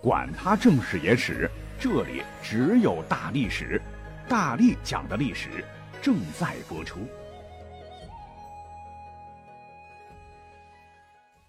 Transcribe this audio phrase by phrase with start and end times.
[0.00, 3.82] 管他正史野史，这里只有大历史，
[4.28, 5.64] 大力讲的历史
[6.00, 7.00] 正在播出。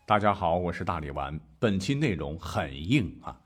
[0.07, 1.39] 大家好，我是大力丸。
[1.59, 3.39] 本期内容很硬啊。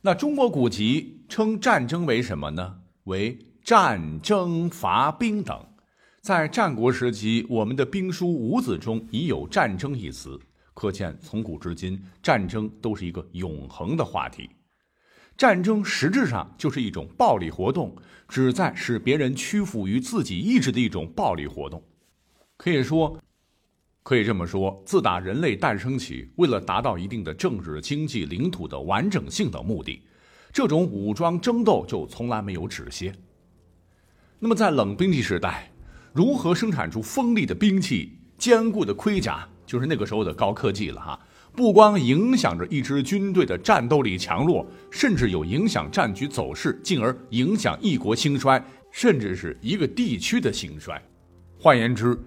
[0.00, 2.80] 那中国古籍称战争为什么呢？
[3.04, 5.64] 为战争伐兵等。
[6.20, 10.36] 在战国时期，我们的兵书《五子》中已有“战争”一词。
[10.78, 14.48] 可见，从古至今，战争都是一个永恒的话题。
[15.36, 17.96] 战争实质上就是一种暴力活动，
[18.28, 21.82] 旨在使别人屈服于自己意志的一种暴力活动。
[22.56, 23.20] 可以说，
[24.04, 30.00] 可以这么说，自打人类诞生起，为了达到一定的政治、经济、领土的完整性的目的，
[30.52, 33.12] 这种武装争斗就从来没有止歇。
[34.38, 35.72] 那么，在冷兵器时代，
[36.12, 39.44] 如何生产出锋利的兵器、坚固的盔甲？
[39.68, 41.20] 就是那个时候的高科技了哈，
[41.54, 51.00] 不光影响着一支军队的战斗力强弱，甚至有影响战局走势，进而影响一国兴衰，甚至是一个地区的兴衰。
[51.58, 52.18] 换言之，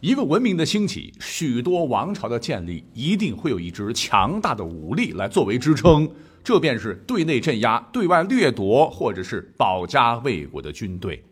[0.00, 6.06] 一个文明的兴起，许多王朝的建立，一定会有一支强大的武力来作为支撑，
[6.44, 11.24] 这便是对内镇压、对外掠夺，或者是保家卫国的军队。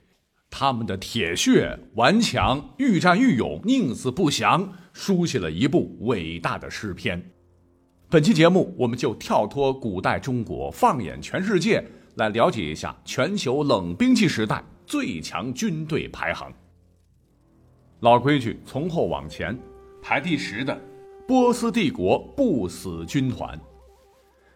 [0.51, 7.31] 他们的铁血顽强，愈战愈勇，宁死不降，书写了一部伟大的诗篇。
[8.11, 11.85] 本期节目，我们就跳脱古代中国，放眼全世界，
[12.17, 16.53] 来了解一下全球冷兵器时代最强军队排行。
[18.01, 19.57] 老规矩，从后往前，
[20.03, 20.81] 排第十的
[21.27, 23.61] 波斯帝国不死军团。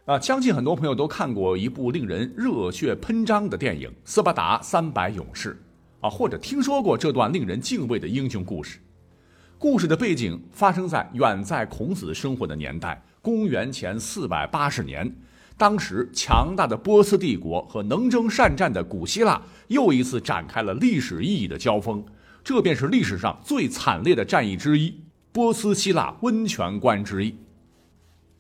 [0.07, 5.51] 啊，相信很多朋友都看过一部令人热血喷张的电影《斯巴达三百勇士》。
[6.03, 8.79] 啊，或者听说过这段令人敬畏的英雄故事。
[9.57, 15.11] 故事的背景发生在远在孔子生活的年代，公元前四百八十年。
[15.57, 22.05] 当时，强大的波斯帝国和能征善战的古希腊又一次展开了历史意义的交锋。
[22.43, 24.99] 这便是历史上最惨烈的战役之一——
[25.31, 27.37] 波斯希腊温泉关之役。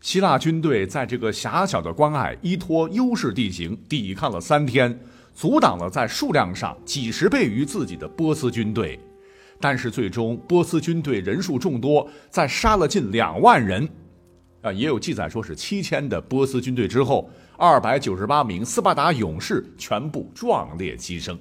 [0.00, 4.98] 希腊军队在这个狭小的关隘，依托优势地形，抵抗了三天。
[5.34, 8.98] 阻挡了在数量上几十倍于自己的波斯军队，
[9.60, 13.88] 但是最终波斯军队人数众多，在杀了近两万人，
[14.60, 21.36] 啊，也有记载说是七千的波斯军队之后，二百九十八名斯巴达勇士全部壮烈牺牲。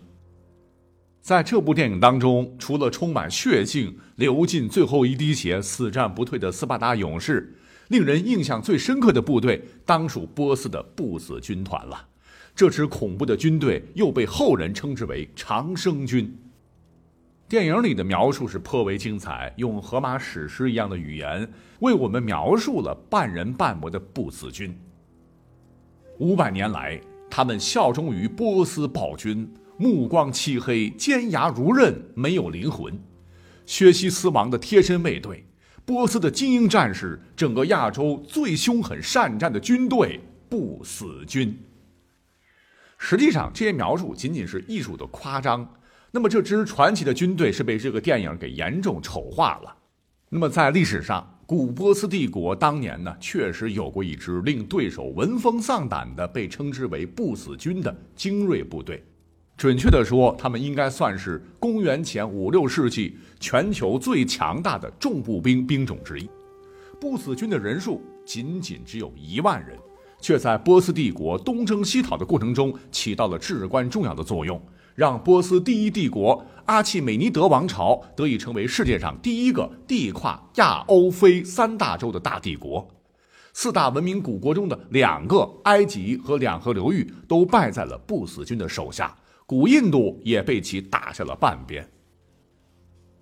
[1.22, 7.56] 在这部电影当中，除了充满血性、流尽最后一滴血、死战不退的斯巴达勇士，
[7.90, 12.08] 令人印象最深刻的部队当属波斯的不死军团了。
[12.56, 16.38] 这支恐怖的军队又被后人称之为长生军。
[17.48, 21.46] 电影里的描述是颇为精彩，用荷马史诗一样的语言
[21.80, 24.74] 为我们描述了半人半魔的不死军。
[26.20, 32.98] 五百年来，他们效忠于波斯暴君，目光漆黑，尖牙如刃，没有灵魂。
[33.66, 35.44] 薛西斯王的贴身卫队，
[35.84, 41.58] 波斯的精英战士，整个亚洲最凶狠善战的军队——不死军。
[43.04, 45.68] 实际上，这些描述仅仅是艺术的夸张。
[46.12, 49.76] 那么，这支传奇的军队是被这个电影给严重丑化了。
[50.30, 59.04] 那么，在历史上，古波斯帝国当年呢，确实有过一支令对手闻风丧胆的，被称之为“不死军”的精锐部队。
[59.58, 66.30] 准确的说，他们应该算是公元前五六世纪全球最强大的重步兵兵种之一。
[67.00, 69.76] 不死军的人数仅仅只有一万人。
[70.22, 74.62] 却在波斯帝国东征西讨的过程中起到了至关重要的作用，
[74.96, 82.88] 让波斯第一帝国阿契美尼德王朝得以成为世界上第一个地跨亚欧非三大洲的大帝国。
[83.54, 89.14] 四大文明古国中的两个埃及和两河流域都败在了不死军的手下，
[89.46, 91.86] 古印度也被其打下了半边。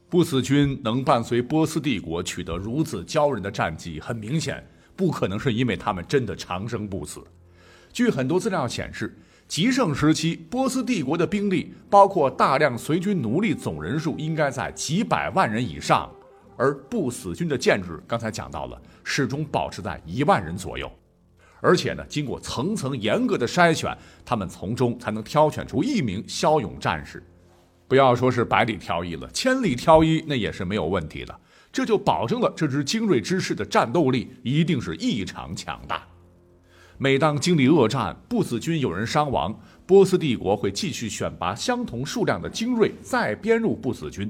[0.07, 4.63] 不死军能伴随波斯帝国取得如此骄人的战绩，很明显。
[4.99, 7.23] 不可能是因为他们真的长生不死。
[7.93, 9.17] 据很多资料显示，
[9.47, 16.11] 极盛时期波斯帝国的兵力，包括大量随军奴隶，总人数应该在几百万人以上。
[16.57, 20.91] 而不死军的建制，刚才讲到了，始终保持在一万人左右。
[21.61, 27.23] 而且呢，经过层层严格的筛选，他们从中才能挑选出一名骁勇战士。
[27.87, 31.39] 不要说是百里挑一了，千里挑一那也是没有问题的。
[31.71, 36.07] 这就保证了这支精锐之师的战斗力一定是异常强大。
[36.97, 44.29] 每当经历恶战，不死军有人伤亡，波斯帝国会继续选拔相同数量的精锐，再编入不死军。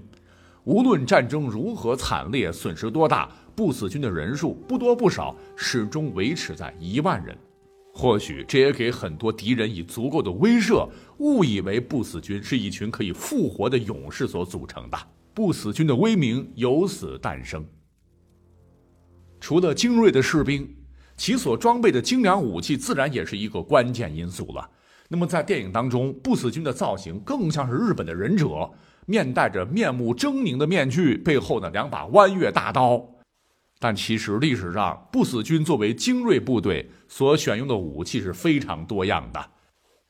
[0.65, 7.35] 无论战争如何惨烈，损失多大，不死军的人数不多不少，始终维持在一万人。
[7.91, 10.87] 或许这也给很多敌人以足够的威慑，
[11.17, 14.97] 误以为不死军是一群可以复活的勇士所组成的。
[15.39, 17.65] 不死军的威名由此诞生。
[19.39, 20.69] 除了精锐的士兵，
[21.15, 24.69] 其所装备的精良武器自然也是一个关键因素了。
[25.07, 28.69] 那么在电影当中，不死军的造型更像是日本的忍者，
[29.05, 33.01] 面戴着面目狰狞的面具，背后呢两把弯月大刀。
[33.79, 39.51] 但其实历史上，不死军作为精锐部队所选用的武器是非常多样的。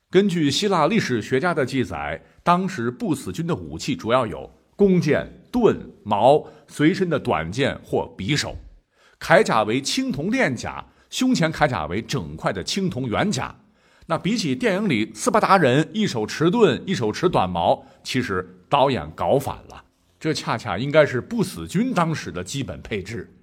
[0.09, 4.49] 根据希腊历史学家的记载，当时不死军的武器主要有
[4.79, 8.55] 弓箭、盾、矛、随身的短剑或匕首，
[9.19, 13.53] 铠甲为青铜链甲，胸前铠甲为整块的青铜圆甲。
[14.05, 19.83] 那比起电影里斯巴达人一手持盾，一手持短矛，其实导演搞反了，
[20.17, 23.35] 这恰恰应该是不死军当时的基本配置。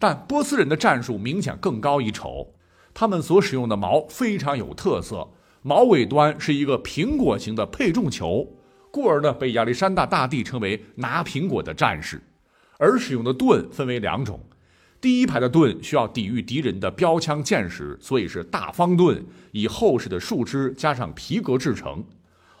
[0.00, 2.56] 但波斯人的战术明显更高一筹，
[2.92, 5.28] 他们所使用的矛非常有特色，
[5.62, 8.56] 矛尾端是一个苹果形的配重球，
[8.92, 12.22] 故而呢被亚历山大大帝称为拿苹果的战士。
[12.78, 14.40] 而使用的盾分为两种，
[15.00, 22.04] 第一排的盾需要抵御敌人的标枪箭矢，所以是大方盾，以厚实的树枝加上皮革制成；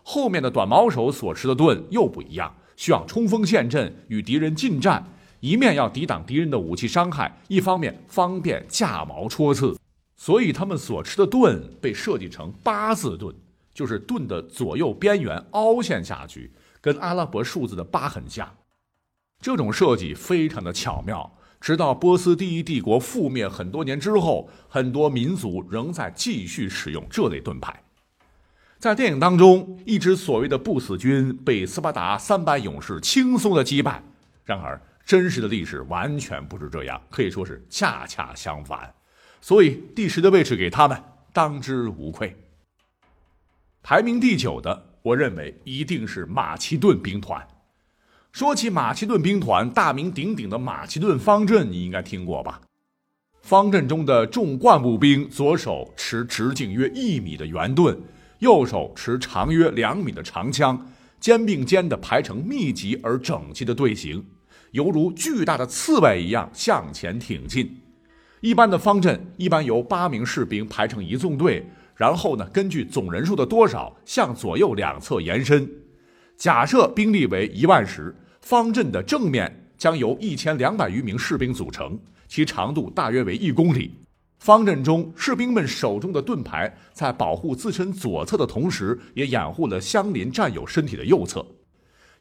[0.02, 5.04] 后面的短矛手所持的盾又不一样，需要冲锋陷阵，与敌人近战。
[5.40, 9.76] 一面要抵挡敌人的武器伤害，一方面方便架矛戳刺，
[10.14, 13.34] 所以他们所持的盾被设计成八字盾，
[13.74, 18.56] 就是盾的左右边缘凹陷下去，跟阿拉伯数字的八很像。
[19.40, 27.82] 这种设计非常的巧妙，直到波斯第一帝国覆灭很多年之后，很多民族仍在继续使用这类盾牌。
[28.78, 34.02] 在电影当中，一支所谓的不死军被斯巴达三百勇士轻松的击败，
[34.44, 34.80] 然而。
[35.04, 38.94] 真实的历史完全不是这样，可以说是恰恰相反，
[39.40, 40.96] 所以第十的位置给他们
[41.32, 42.34] 当之无愧。
[43.84, 47.44] 排名第九的，我认为一定是马其顿兵团。
[48.30, 52.60] 说起马其顿兵团，大名鼎鼎的马其顿方阵，你应该听过吧？
[53.42, 58.00] 方阵中的重冠步兵，左手持直径约一米的圆盾，
[58.38, 60.88] 右手持长约两米的长枪，
[61.18, 64.24] 肩并肩的排成密集而整齐的队形。
[64.70, 67.78] 犹如巨大的刺猬一样向前挺进。
[68.40, 75.68] 一般的方阵一般由八名士兵排成一纵队，然后呢，根据总人数的多少向左右两侧延伸。
[76.36, 83.98] 假设兵力为一万时，方阵的正面将由一千两百余名士兵组成，其长度大约为一公里。
[84.40, 91.46] 方阵中士兵们手中的盾牌在保护自身左侧的同时，也掩护了相邻战友身体的右侧。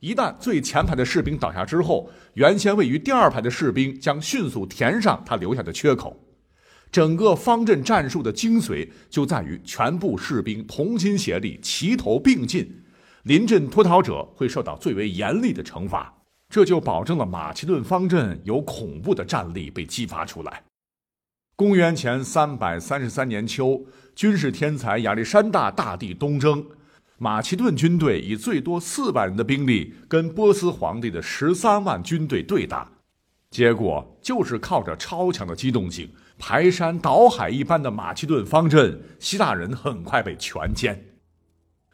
[0.01, 6.15] 一旦最前排的士兵倒下之后，原先位于第二排的士兵将迅速填上他留下的缺口。
[6.91, 12.83] 整个方阵战术的精髓就在于全部士兵同心协力、齐头并进，
[13.23, 16.13] 临阵脱逃者会受到最为严厉的惩罚。
[16.49, 20.63] 这就保证了马其顿方阵有恐怖的战力被激发出来。
[21.55, 26.65] 公元前三百三十三年秋，军事天才亚历山大大帝东征。
[27.17, 32.91] 马其顿军队以最多四万人的兵力跟波斯皇帝的十三万军队对打，
[33.51, 36.09] 结果就是靠着超强的机动性，
[36.43, 40.97] 排山倒海一般的马其顿方阵，希腊人很快被全歼。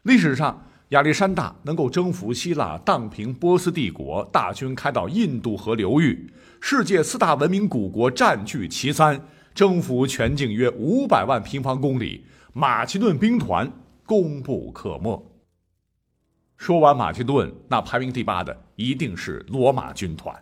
[0.04, 6.32] 历史上，亚历山大能够征服希腊、荡平波斯帝国，大军开到印度河流域，
[6.62, 9.22] 世界四大文明古国占据其三，
[9.54, 13.70] 征服全境约五百万平方公里，马其顿兵团。
[14.06, 15.22] 功不可没。
[16.56, 20.34] 说完马其顿，那排名第八的一定是罗马军团。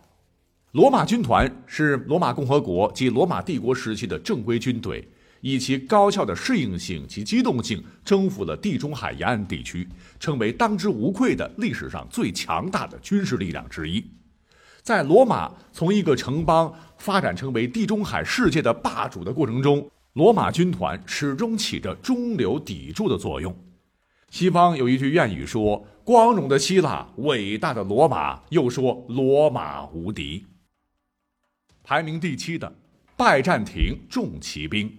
[0.71, 5.07] 罗马军团是罗马共和国及罗马帝国时期的正规军队，
[5.41, 9.87] 以其高效的适应性及机动性，征服了地中海沿岸地区，
[10.19, 14.05] 成为当之无愧的历史上最强大的军事力量之一。
[14.83, 19.89] 在罗马从一个城邦发展成为地中海世界的霸主的过程中。
[20.13, 23.55] 罗马军团始终起着中流砥柱的作用。
[24.31, 30.43] 西方有一句谚语说：“光荣的希腊，伟大的罗马。”又说：“罗马无敌。”
[31.89, 32.69] 排名第七的
[33.15, 34.91] 拜占庭重骑兵。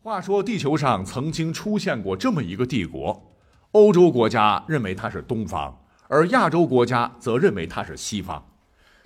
[0.00, 3.36] 话说，地球上曾经出现过这么一个帝国，
[3.72, 8.42] 欧洲国家认为它是东方，而亚洲国家则认为它是西方。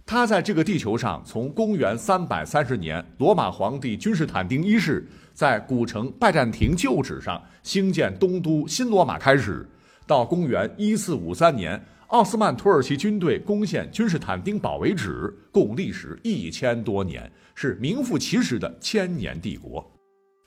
[0.06, 5.04] 它在这个地球上，从公元三百三十年罗马皇帝君士坦丁一世
[5.34, 9.68] 在古城拜占庭旧址上兴建东都新罗马开始，
[10.06, 19.86] 到公元一四五三年奥斯曼土耳其军队攻陷君士坦丁堡为止，共历时一千多年，是名副其实的千年帝国。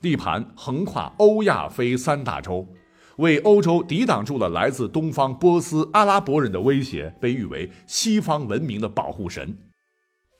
[0.00, 2.66] 地盘横跨欧亚非三大洲，
[3.18, 9.56] 为欧洲抵挡住了来自东方波斯、阿拉伯人的威胁，被誉为西方文明的保护神。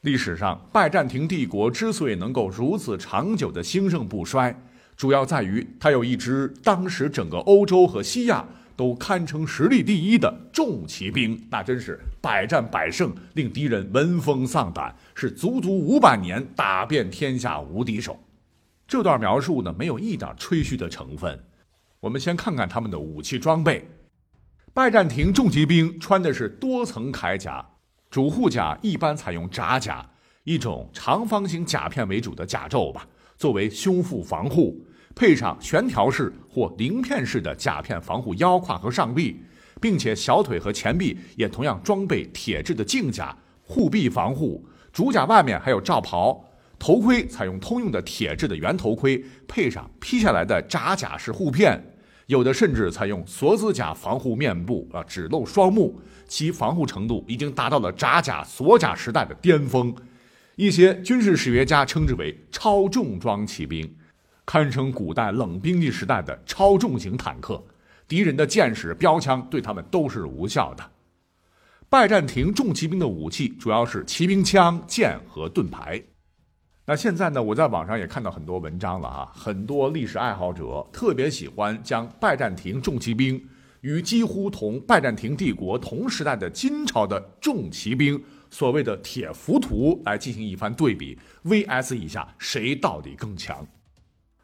[0.00, 4.52] 历史上，拜占庭帝国之所以能够如此长久的兴盛不衰，
[4.97, 8.45] 主要在于它有一支当时整个欧洲和西亚
[8.76, 18.19] 都堪称实力第一的重骑兵，那真是百战百胜，令敌人闻风丧胆，是足足五百年打遍天下无敌手。
[18.87, 21.43] 这段描述呢，没有一点吹嘘的成分。
[22.00, 23.88] 我们先看看他们的武器装备。
[24.75, 27.64] 拜占庭重骑兵穿的是多层铠甲，
[28.11, 30.11] 主护甲一般采用铡甲，
[30.45, 39.42] 一种长方形甲片为主的甲胄吧，作为胸腹防护，配上悬条式或鳞片式的甲片防护腰胯和上臂，
[39.81, 44.66] 并且小腿和前臂也同样装备铁质的镜甲护臂防护。
[44.92, 46.49] 主甲外面还有罩袍。
[46.78, 51.81] 头盔采用通用的铁质的圆头盔，配上披下来的扎甲式护片，
[52.26, 59.95] 有的甚至采用锁子甲防护面部啊，只露双目，其防护程度已经达到了扎甲锁甲时代的巅峰。
[60.57, 63.88] 一些军事史学家称之为超重装骑兵，
[64.45, 67.63] 堪称古代冷兵器时代的超重型坦克，
[68.09, 70.91] 敌人的箭矢、标枪对他们都是无效的。
[71.89, 76.03] 拜占庭重骑兵的武器主要是骑兵枪、剑和盾牌。
[76.85, 77.41] 那现在呢？
[77.41, 83.41] 我在网上也看到很多文章了啊，很多历史爱好者特别喜欢将拜占庭重骑兵
[83.83, 88.21] 与几乎同拜占庭帝国同时代的金朝的重骑兵，
[88.51, 93.65] 所谓的铁浮屠来进行一番对比，VS 一下谁到底更强。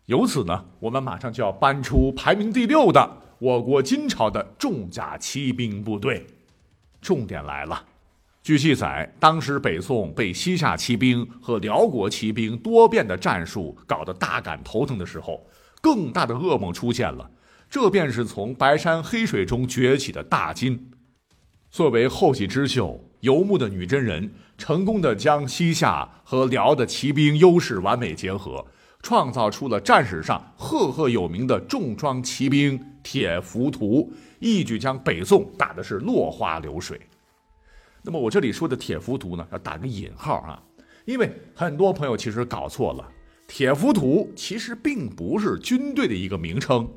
[0.08, 6.26] 由此呢，我们马上就要搬出排名第六的我国金朝的重甲骑兵部队，
[7.02, 7.84] 重点来了。
[8.42, 15.46] 据记载，当时北宋被西夏骑兵和辽国骑兵多变的战术搞得大感头疼的时候，
[15.82, 17.30] 更大的噩梦出现了。
[17.68, 20.90] 这便是从白山黑水中崛起的大金。
[21.70, 28.64] 作为后起之秀，游牧的女真人成功的将西夏和辽的骑兵优势完美结合，
[29.02, 37.00] 创造出了战史上赫赫有名的重装骑兵铁浮屠，一举将北宋打的是落花流水。
[38.02, 40.62] 那么我这里说的铁浮屠呢，要打个引号啊，
[41.04, 43.08] 因为很多朋友其实搞错了，
[43.46, 46.88] 铁浮屠其实并不是军队的一个名称。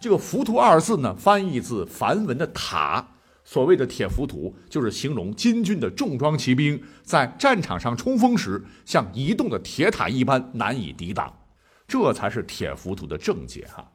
[0.00, 3.06] 这个“浮屠”二字呢，翻译自梵文的“塔”，
[3.44, 11.30] 所谓的铁浮屠就是形容金军的重装骑兵在战场上冲锋时，像移动的铁塔一般难以抵挡，
[11.90, 13.90] 这才是铁浮屠的正解哈。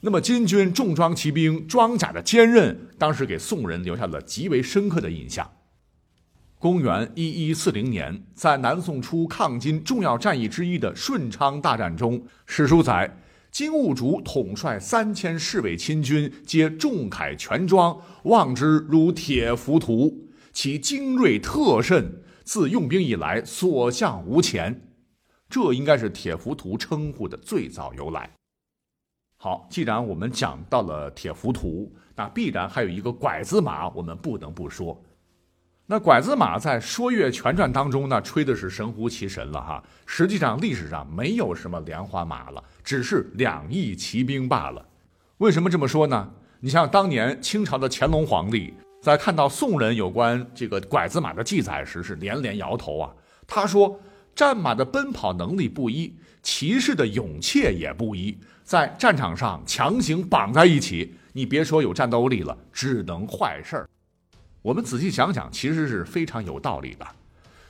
[0.00, 5.48] 那么金军重装骑兵装甲的坚韧，当时给宋人留下了极为深刻的印象。
[6.58, 13.16] 公元一一四零年，在南宋初抗金重要战役之一的顺昌大战中，史书载
[13.52, 24.88] 金兀术统帅三千侍卫亲军，皆重铠全装，望之如铁浮屠，其精锐特甚，自用兵以来所向无前。
[25.52, 28.30] 这应该是铁浮屠称呼的最早由来。
[29.36, 34.98] 好，既然我们讲到了铁浮屠，那必然还有一个拐子马，我们不能不说。
[35.84, 39.84] 那拐子马在《说岳全传》当中呢，吹的是神乎其神了哈。
[40.06, 44.82] 实际上历史上没有什么连环马了，只是两翼骑兵罢了。
[45.36, 46.30] 为什么这么说呢？
[46.60, 53.12] 你像当年清朝的乾隆皇帝，在看到宋人有关这个拐子马的记载时，是连连摇头啊。
[53.46, 54.00] 他说，
[54.34, 63.88] 战马的奔跑能力不一，骑士的勇怯也不一，在战场上强行绑在一起，你别说有战斗力了，只能坏事儿。
[64.62, 67.06] 我们仔细想想，其实是非常有道理的。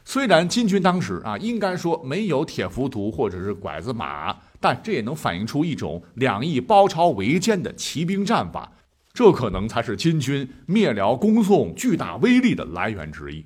[0.05, 8.73] 虽然金军当时啊，应该说没有铁浮屠或者是拐子马，但这也能反映出一种两翼包抄围歼的骑兵战法。
[9.13, 13.45] 这可能才是金军灭辽攻宋巨大威力的来源之一。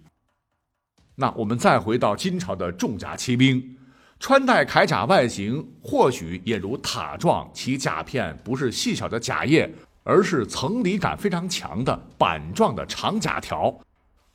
[1.16, 3.76] 那我们再回到金朝的重甲骑兵，
[4.20, 9.70] 穿戴铠甲外形或许也如塔状，其甲片不是细小的甲叶。
[10.08, 13.76] 而是层理感非常强的板状的长甲条，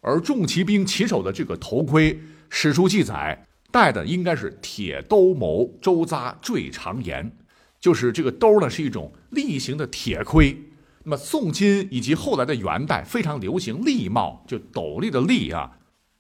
[0.01, 2.19] 而重骑兵骑手的这个头盔，
[2.49, 7.31] 史书记载戴的应该是铁兜鍪，周匝坠长檐，
[7.79, 10.61] 就是这个兜呢是一种立形的铁盔。
[11.05, 15.71] 那么宋金以及后来的元代非常流行笠帽，就斗笠的笠啊。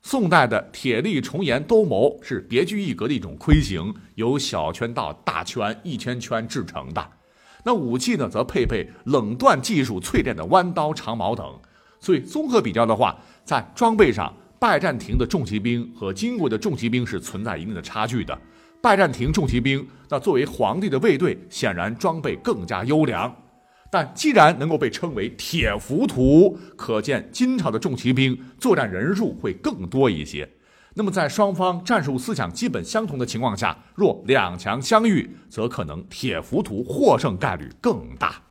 [0.03, 7.07] 宋代的铁力重檐兜鍪是别具一格的一种盔形，由小圈到大圈一圈圈制成的。
[7.63, 11.59] 那武器呢，则配备冷锻技术淬炼的弯刀、长矛等，
[11.99, 13.15] 所以综合比较的话，
[13.45, 18.37] 在装备上，拜占庭的重骑兵和金国的重骑兵是存在一定的差距的。
[18.81, 23.33] 拜占庭重骑兵那作为皇帝的卫队，显然装备更加优良。
[23.91, 30.49] 但既然能够被称为铁浮屠，可见金朝的重骑兵作战人数会更多一些。
[30.93, 38.43] 那么，在双方战术思想基本相同的情况下，若两强相遇，则可能铁浮屠获胜概率更大。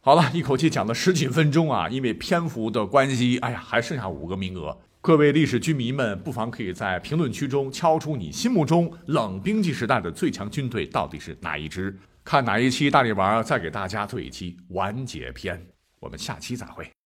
[0.00, 1.88] 好了，一口气讲了十几分钟啊！
[1.88, 4.78] 因为篇幅的关系，哎呀，还剩下五个名额。
[5.00, 11.98] 各位历史军迷们，不妨可以在评论区中敲出你心目中冷兵器时代的最强军队到底是哪一支？
[12.26, 15.64] 看哪一期大力丸再给大家做一期完结篇。
[16.00, 16.96] 我们下期再会。